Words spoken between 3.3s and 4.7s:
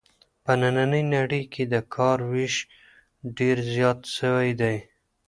ډېر زیات سوی